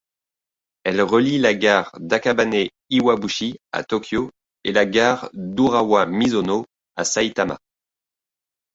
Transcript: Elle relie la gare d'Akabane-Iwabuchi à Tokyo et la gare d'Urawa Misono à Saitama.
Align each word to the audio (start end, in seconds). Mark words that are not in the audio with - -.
Elle 0.83 0.99
relie 1.03 1.37
la 1.37 1.53
gare 1.53 1.91
d'Akabane-Iwabuchi 1.99 3.59
à 3.71 3.83
Tokyo 3.83 4.31
et 4.63 4.71
la 4.71 4.87
gare 4.87 5.29
d'Urawa 5.35 6.07
Misono 6.07 6.65
à 6.95 7.03
Saitama. 7.03 7.59